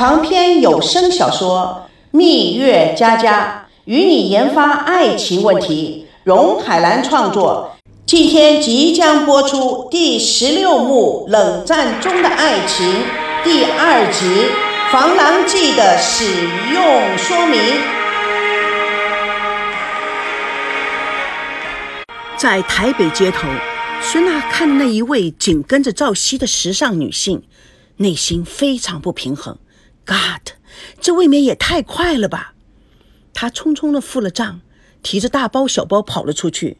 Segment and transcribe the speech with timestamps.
[0.00, 6.06] 长篇有声小说《蜜月佳佳》，与你研发爱情问题。
[6.24, 7.76] 荣海兰创作，
[8.06, 12.86] 今天即将播出第十六幕《冷战中的爱情》
[13.44, 14.24] 第二集
[14.90, 16.24] 《防狼剂的使
[16.72, 17.60] 用说明》。
[22.38, 23.46] 在台北街头，
[24.00, 27.42] 孙娜看那一位紧跟着赵熙的时尚女性，
[27.98, 29.58] 内心非常不平衡。
[30.06, 30.54] God，
[31.00, 32.54] 这未免也太快了吧！
[33.32, 34.60] 他匆匆的付了账，
[35.02, 36.78] 提着大包小包跑了出去。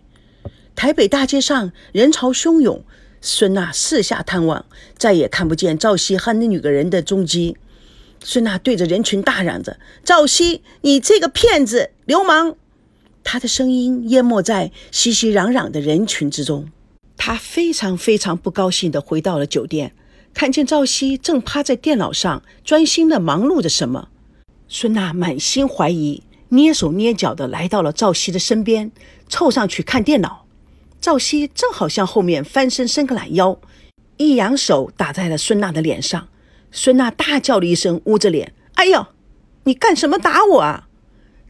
[0.75, 2.85] 台北大街上人潮汹涌，
[3.21, 4.65] 孙娜四下探望，
[4.97, 7.57] 再也看不见赵熙和那女个人的踪迹。
[8.23, 12.57] 孙娜对着人群大嚷着：“赵熙，你这个骗子、流氓！”
[13.25, 16.71] 她的声音淹没在熙熙攘攘的人群之中。
[17.17, 19.93] 她非常非常不高兴地回到了酒店。
[20.33, 24.09] 看见赵熙正趴在电脑上专心的忙碌着什么，
[24.69, 28.91] 孙娜满心怀疑，蹑手蹑脚的来到了赵熙的身边，
[29.29, 30.47] 凑上去看电脑。
[31.01, 33.59] 赵熙正好向后面翻身伸个懒腰，
[34.17, 36.29] 一扬手打在了孙娜的脸上。
[36.71, 39.07] 孙娜大叫了一声，捂着脸：“哎呦，
[39.65, 40.89] 你干什么打我啊？”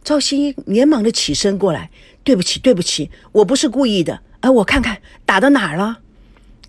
[0.03, 1.91] 赵熙连忙的起身过来
[2.25, 4.21] ：“对不起，对不起，我不是故意的。
[4.41, 5.99] 哎，我看看打到哪儿了。”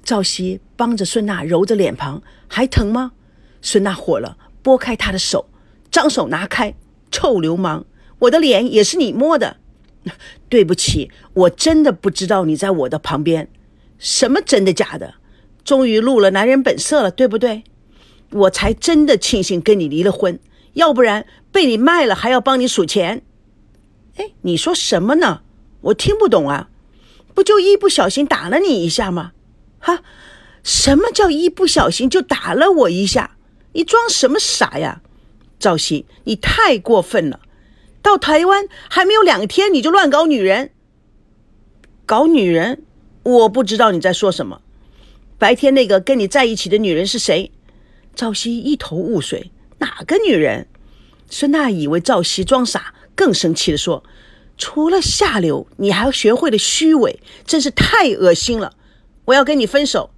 [0.04, 3.12] 赵熙帮着孙娜揉着脸庞，还疼吗？
[3.62, 5.50] 孙娜火了，拨开他的手，
[5.92, 6.74] 张手拿开，
[7.12, 7.86] 臭流氓！
[8.20, 9.58] 我的脸也是你摸的，
[10.50, 13.50] 对不起，我真的不知道你在我的旁边。
[13.98, 15.16] 什么真的假的？
[15.64, 17.64] 终于露了男人本色了，对不对？
[18.32, 20.40] 我才真的庆幸跟你离了婚，
[20.74, 23.24] 要不然被你卖了还要帮你数钱。
[24.16, 25.42] 哎，你说什么呢？
[25.82, 26.70] 我听不懂啊！
[27.34, 29.32] 不就一不小心打了你一下吗？
[29.82, 30.04] 哈，
[30.64, 33.36] 什么叫一不小心就打了我一下？
[33.74, 35.02] 你装什么傻呀，
[35.60, 37.40] 赵熙，你太过分了！
[38.02, 40.72] 到台湾还没有两天，你就乱搞女人，
[42.06, 42.84] 搞女人？
[43.24, 44.62] 我不知道你在说什么。
[45.38, 47.52] 白天那个跟你在一起的女人是谁？
[48.16, 50.68] 赵熙一头雾水，哪个女人？
[51.30, 54.04] 孙娜以为赵熙装傻，更生气的说
[54.58, 58.74] ：“除了下流，你还学会了虚伪，真是太恶心了。”
[59.32, 60.10] 我要跟你分手，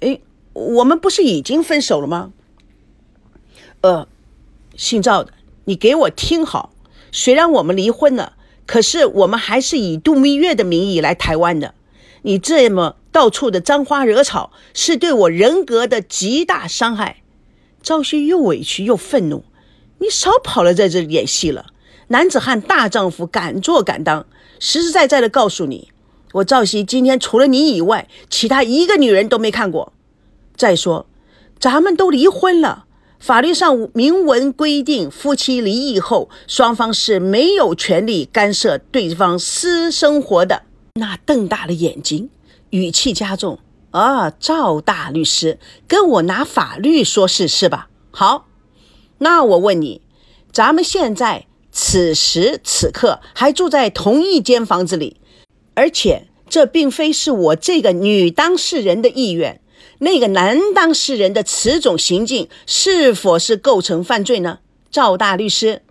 [0.00, 0.20] 哎，
[0.52, 2.32] 我们不是已经分手了吗？
[3.80, 4.06] 呃，
[4.76, 5.32] 姓赵的，
[5.64, 6.72] 你给我听好，
[7.10, 8.34] 虽然我们离婚了，
[8.64, 11.74] 可是我们还是以度蜜月的名义来台湾的。
[12.22, 17.22] 你这么到处的沾花惹草，是对我人格的极大伤害。
[17.82, 19.44] 赵旭又委屈又愤怒，
[19.98, 21.66] 你少跑了，在这里演戏了。
[22.08, 24.26] 男子汉大丈夫，敢做敢当，
[24.60, 25.90] 实实在在的告诉你。
[26.38, 29.92] 我赵熙今天除了你以外，其他一个女人都没看过。
[30.56, 31.06] 再说，
[31.58, 32.84] 咱们都离婚了，
[33.18, 40.62] 法律上明文规定，夫妻离异后，双方是没有权利干涉对方私生活的。
[40.94, 42.30] 那瞪大了眼睛，
[42.70, 43.58] 语气加重
[43.90, 47.88] ：“啊，赵大律师，跟我拿法律说事是吧？
[48.10, 48.46] 好，
[49.18, 50.02] 那我问你，
[50.52, 55.16] 咱们现在此时此刻还住在同一间房子里？”
[55.74, 59.60] 而且这并非是我这个女当事人的意愿，
[59.98, 64.60] 那个男当事人的此种行径是否是构成犯罪呢？
[64.90, 65.82] 赵大律师，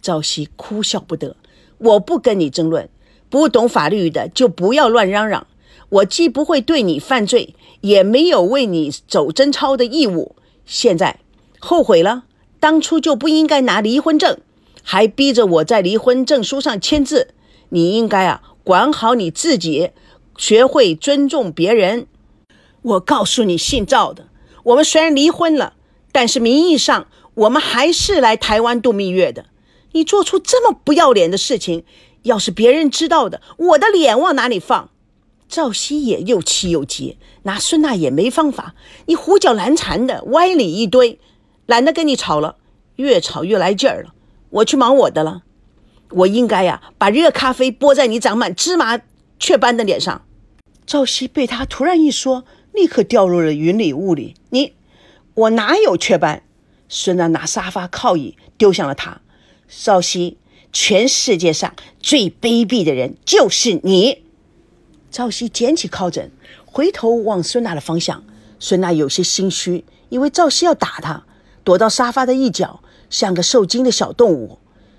[0.00, 1.36] 赵熙哭笑不得。
[1.78, 2.88] 我不跟你争论，
[3.28, 5.46] 不懂法律的就不要乱嚷嚷。
[5.90, 10.34] 我既不会对你犯罪，也没有为你走贞操的义务。
[10.64, 11.20] 现在
[11.58, 12.24] 后悔了，
[12.58, 14.38] 当初就不应该拿离婚证，
[14.82, 17.28] 还逼着我在离婚证书上签字。
[17.68, 18.42] 你应该啊。
[18.66, 19.90] 管好你自己，
[20.36, 22.06] 学会尊重别人。
[22.82, 24.28] 我告诉你，姓赵的，
[24.64, 25.74] 我们虽然离婚了，
[26.12, 29.46] 但是名义上我们还是来台湾度蜜月的。
[29.92, 31.84] 你做出这么不要脸的事情，
[32.22, 34.90] 要是别人知道的，我的脸往哪里放？
[35.48, 38.74] 赵熙也又气又急，拿孙娜也没方法。
[39.06, 41.18] 你胡搅蛮缠的，歪理一堆，
[41.66, 42.56] 懒得跟你吵了，
[42.96, 44.12] 越吵越来劲儿了。
[44.50, 45.42] 我去忙我的了。
[46.10, 49.00] 我应该呀，把热咖啡泼在你长满芝麻
[49.38, 50.22] 雀斑的脸上。
[50.86, 54.34] 赵熙被他突然一说，立刻掉入了云里雾里。
[54.50, 54.74] 你，
[55.34, 56.42] 我哪有雀斑？
[56.88, 59.20] 孙娜拿沙发靠椅丢向了他。
[59.68, 60.38] 赵熙，
[60.72, 64.22] 全世界上最卑鄙的人就是你。
[65.10, 66.30] 赵熙捡起靠枕，
[66.64, 68.22] 回头望孙娜的方向。
[68.60, 71.24] 孙娜有些心虚，以为赵熙要打他，
[71.64, 72.80] 躲到沙发的一角，
[73.10, 74.58] 像个受惊的小动物。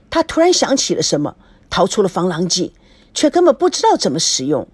[0.10, 1.38] 他突然想起了什么，
[1.70, 2.74] 逃出了防狼剂，
[3.18, 4.68] 却根本不知道怎么使用。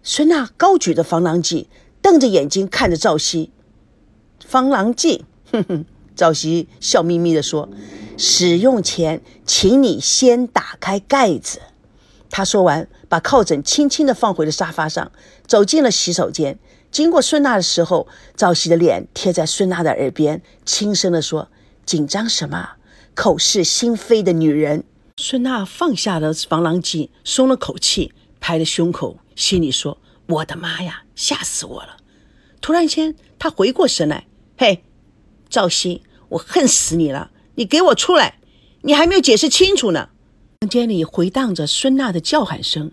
[0.00, 1.68] 孙娜高举着防狼剂，
[2.00, 3.50] 瞪着眼睛看着赵熙。
[4.46, 5.84] 防狼剂，哼哼，
[6.14, 7.68] 赵熙笑眯眯地说
[8.16, 11.58] ：“使用前，请你先打开盖子。”
[12.30, 15.10] 他说完，把靠枕轻轻地放回了沙发上，
[15.48, 16.60] 走进了洗手间。
[16.92, 18.06] 经过孙娜的时候，
[18.36, 21.48] 赵熙的脸贴在孙娜的耳边，轻声地说
[21.84, 22.74] ：“紧张什么？
[23.16, 24.84] 口是心非的女人。”
[25.22, 31.98] 孙娜放下了防狼剂，松了口气，拍着胸口，心里说：“我的妈呀，吓死我了！”
[32.62, 34.26] 突然间，她回过神来
[34.56, 34.82] ：“嘿，
[35.50, 37.32] 赵熙，我恨死你了！
[37.56, 38.38] 你给我出来！
[38.80, 40.08] 你还没有解释清楚呢！”
[40.62, 42.92] 房间里回荡着孙娜的叫喊声，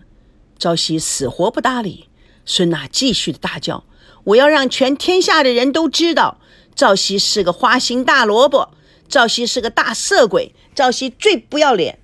[0.58, 2.10] 赵熙死活不搭理。
[2.44, 3.86] 孙娜继续的大叫
[4.24, 6.38] ：“我要让全天下的人都知道，
[6.74, 8.74] 赵熙是个花心大萝卜，
[9.08, 12.00] 赵熙是个大色鬼，赵熙最不要脸。”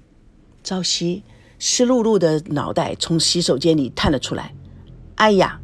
[0.64, 1.22] 赵熙
[1.58, 4.54] 湿漉漉的脑袋从洗手间里探了出来。
[5.14, 5.60] “哎呀，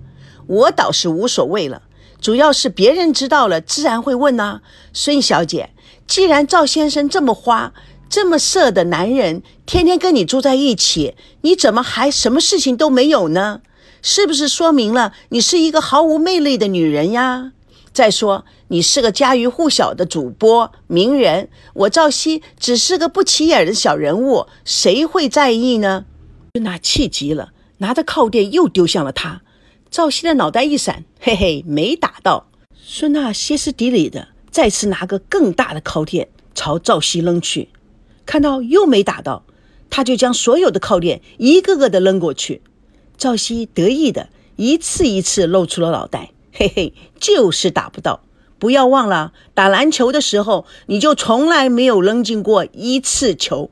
[0.46, 1.82] 我倒是无所谓了，
[2.20, 4.60] 主要是别人知道了，自然会问呐。
[4.92, 5.70] 孙小姐，
[6.06, 7.72] 既然赵先生这么花。”
[8.10, 13.60] 这么色的男人，天天跟你住在一起，你怎么还什么事情都没有呢？
[14.02, 17.52] 是不是说明了你是一个毫无魅力的女人呀？
[17.92, 26.04] 再说，你是个家喻户晓的主播名人，我赵熙只是个不起眼的小人物，谁会在意呢？
[26.54, 29.42] 孙娜气急了，拿着靠垫又丢向了他。
[29.90, 32.46] 赵熙的脑袋一闪，嘿嘿，没打到。
[32.80, 37.70] 孙娜歇斯底里的再次拿个更大的靠垫朝赵熙扔去。
[38.24, 39.44] 看到又没打到，
[39.90, 42.62] 他就将所有的靠垫一个个的扔过去。
[43.18, 48.22] 赵熙得意的一次一次露出了脑袋，嘿嘿，就是打不到。
[48.58, 53.70] 不要忘了，打篮球的时候你就从来没有扔进过一次球。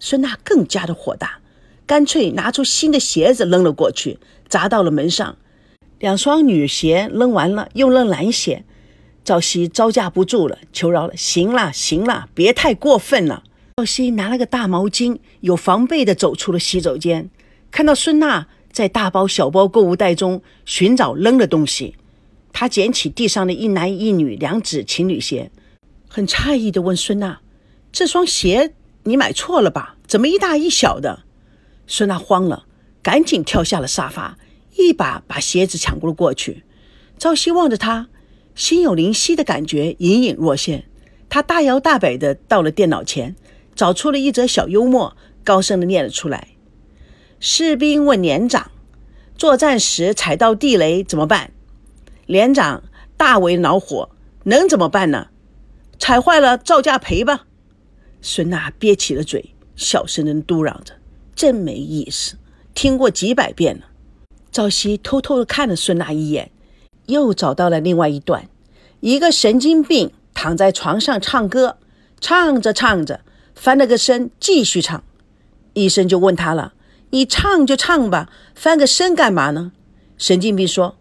[0.00, 1.40] 孙娜更加的火大，
[1.86, 4.18] 干脆拿出新的鞋子扔了过去，
[4.48, 5.36] 砸到了门上。
[5.98, 8.64] 两双女鞋扔完了，又扔男鞋。
[9.24, 13.42] 赵熙招架不住了，求饶了：“行了，行了，别太过分了。”
[13.76, 17.30] 赵熙拿了个大毛巾，有防备的走出了洗手间。
[17.70, 21.96] 看到孙娜在大包小包购物袋中寻找扔的东西，
[22.54, 25.50] 他捡起地上的一男一女两只情侣鞋，
[26.08, 27.40] 很诧异地问孙娜
[27.92, 28.72] ：“这双鞋
[29.02, 29.96] 你买错了吧？
[30.06, 31.24] 怎么一大一小的？”
[31.86, 32.64] 孙娜慌了，
[33.02, 34.38] 赶紧跳下了沙发，
[34.76, 36.62] 一把把鞋子抢过了过去。
[37.18, 38.08] 赵熙望着他，
[38.54, 40.84] 心有灵犀的感觉隐隐若现。
[41.28, 43.36] 他大摇大摆地到了电脑前。
[43.74, 46.50] 找出了一则小幽默，高声的念了出来
[47.40, 48.70] ：“士兵问连长，
[49.36, 51.50] 作战时踩到地雷怎么办？
[52.26, 52.82] 连长
[53.16, 54.10] 大为恼火，
[54.44, 55.28] 能怎么办呢？
[55.98, 57.46] 踩坏了照价赔吧。”
[58.20, 60.94] 孙娜憋起了嘴，小声的嘟囔着
[61.36, 62.36] ：“真没意思，
[62.74, 63.84] 听过几百遍了。”
[64.50, 66.50] 赵西偷偷的看了孙娜一眼，
[67.06, 68.48] 又找到了另外一段：
[69.00, 71.78] 一个神经病躺在床上唱歌，
[72.20, 73.20] 唱着唱着。
[73.54, 75.04] 翻了个身，继续唱。
[75.74, 76.74] 医生就问他了
[77.10, 79.70] ：“你唱就唱吧，翻个身干嘛呢？”
[80.18, 80.96] 神经病说：“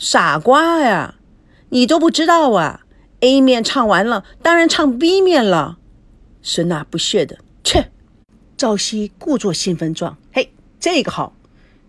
[0.00, 1.16] 傻瓜呀，
[1.70, 2.82] 你都不知道啊
[3.18, 5.78] ！A 面唱完了，当然唱 B 面了。”
[6.40, 7.90] 孙娜不屑的：“切！”
[8.56, 11.34] 赵熙故作兴奋状：“嘿，这个好。”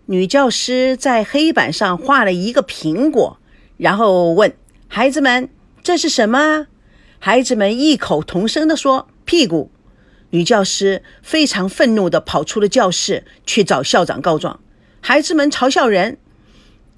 [0.06, 3.38] 女教师在黑板上画了一个苹果，
[3.76, 4.52] 然后问
[4.88, 5.48] 孩子们
[5.84, 6.66] ：“这是什么？”
[7.20, 9.70] 孩子们异口同声地说：“屁股。”
[10.30, 14.58] 女教师非常愤怒地跑出了教室，去找校长告状。
[15.00, 16.18] 孩子们嘲笑人。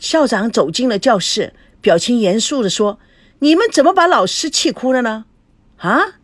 [0.02, 2.99] 校长走进了教室，表情严肃地说
[3.38, 5.26] ：“你们怎么把老师气哭了呢？
[5.76, 6.18] 啊，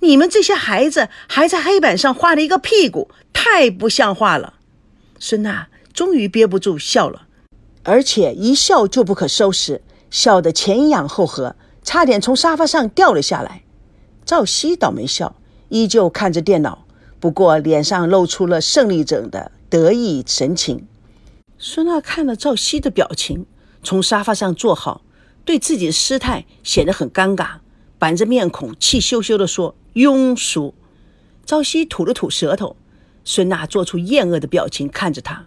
[0.00, 4.54] 你们这些孩子还在黑板上画了一个屁股，太不像话了。”
[5.20, 7.26] 孙娜终于憋不住笑了，
[7.82, 13.62] 而且一笑就不可收拾，笑得前仰后合，差点从沙发上掉了下来。
[14.24, 15.36] 赵熙倒没笑。
[15.68, 16.86] 依旧看着电脑，
[17.20, 20.86] 不过脸上露出了胜利者的得意神情。
[21.58, 23.44] 孙娜看了赵熙的表情，
[23.82, 25.02] 从沙发上坐好，
[25.44, 27.58] 对自己的失态显得很尴尬，
[27.98, 30.74] 板着面孔，气羞羞地说：“庸俗。”
[31.44, 32.76] 赵熙吐了吐舌头。
[33.24, 35.46] 孙娜做出厌恶的表情看着他：“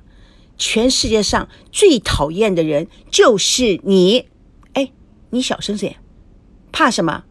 [0.58, 4.28] 全世界上最讨厌的人就是你。
[4.74, 4.92] 哎，
[5.30, 5.96] 你小声点，
[6.72, 7.24] 怕什么？”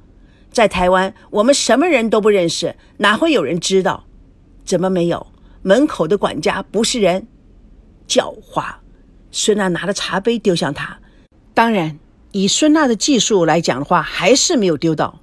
[0.51, 4.07] 在台湾，我们什么人都不认识，哪会有人知道？
[4.65, 5.27] 怎么没有？
[5.63, 7.29] 门口的管家不是人？
[8.11, 8.65] 狡猾！
[9.31, 10.99] 孙娜拿着茶杯丢向他。
[11.55, 12.01] 当然，
[12.33, 15.21] 以孙娜的技术来讲的话，还是没有丢到。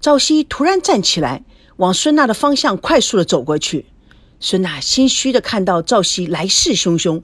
[0.00, 1.42] 赵熙突然站起来，
[1.78, 3.86] 往孙娜的方向快速的走过去。
[4.38, 7.22] 孙娜心虚的看到赵熙来势汹汹，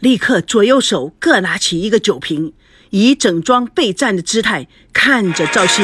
[0.00, 2.52] 立刻左右手各拿起一个酒瓶，
[2.90, 5.82] 以整装备战的姿态看着赵熙。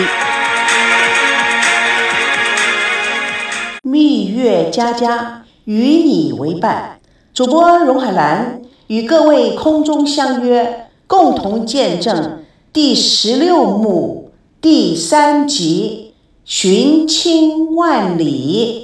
[3.83, 5.73] 蜜月佳佳与
[6.03, 6.98] 你为伴。
[7.39, 12.41] 主播荣海兰与各位空中相约，共同见证
[12.73, 16.15] 第十六幕第三集
[16.45, 18.83] 《寻亲万里》。